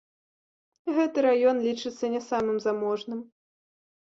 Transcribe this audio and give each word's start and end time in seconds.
Гэты 0.95 1.17
раён 1.27 1.61
лічыцца 1.67 2.05
не 2.15 2.21
самым 2.29 2.57
заможным. 2.67 3.19